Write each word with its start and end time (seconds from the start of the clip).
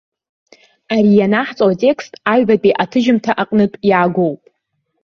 Ара 0.95 1.11
ианаҳҵо 1.17 1.63
атекст 1.71 2.11
аҩбатәи 2.33 2.77
аҭыжьымҭа 2.83 3.31
аҟнытә 3.41 3.77
иаагоуп. 3.89 4.41